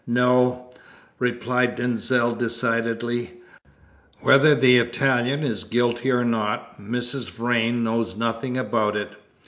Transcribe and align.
"No," 0.07 0.71
replied 1.19 1.75
Denzil 1.75 2.33
decidedly. 2.33 3.33
"Whether 4.21 4.55
the 4.55 4.77
Italian 4.77 5.43
is 5.43 5.63
guilty 5.63 6.09
or 6.09 6.25
not, 6.25 6.81
Mrs. 6.81 7.29
Vrain 7.29 7.83
knows 7.83 8.15
nothing 8.15 8.57
about 8.57 8.97
it. 8.97 9.09